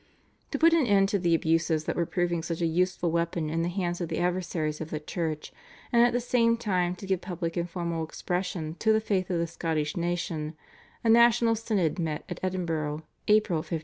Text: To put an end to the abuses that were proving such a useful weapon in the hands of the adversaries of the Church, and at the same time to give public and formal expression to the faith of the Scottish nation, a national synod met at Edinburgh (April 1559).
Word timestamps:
To 0.49 0.57
put 0.57 0.73
an 0.73 0.87
end 0.87 1.09
to 1.09 1.19
the 1.19 1.35
abuses 1.35 1.83
that 1.83 1.95
were 1.95 2.07
proving 2.07 2.41
such 2.41 2.59
a 2.59 2.65
useful 2.65 3.11
weapon 3.11 3.51
in 3.51 3.61
the 3.61 3.69
hands 3.69 4.01
of 4.01 4.09
the 4.09 4.17
adversaries 4.17 4.81
of 4.81 4.89
the 4.89 4.99
Church, 4.99 5.53
and 5.91 6.01
at 6.01 6.11
the 6.11 6.19
same 6.19 6.57
time 6.57 6.95
to 6.95 7.05
give 7.05 7.21
public 7.21 7.55
and 7.55 7.69
formal 7.69 8.03
expression 8.03 8.73
to 8.79 8.91
the 8.91 8.99
faith 8.99 9.29
of 9.29 9.37
the 9.37 9.45
Scottish 9.45 9.95
nation, 9.95 10.55
a 11.03 11.09
national 11.09 11.53
synod 11.53 11.99
met 11.99 12.23
at 12.29 12.39
Edinburgh 12.41 13.03
(April 13.27 13.57
1559). 13.57 13.79